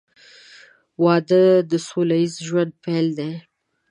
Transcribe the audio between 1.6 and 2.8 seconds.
د سوله ییز ژوند